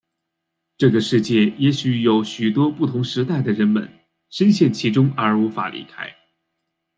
[0.79, 1.69] 这个世界也
[2.01, 3.87] 有许多不同时代的人们
[4.31, 6.09] 身陷其中而无法离开。